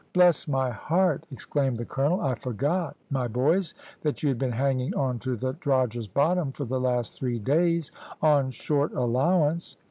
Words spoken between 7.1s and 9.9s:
three days, on short allowance.'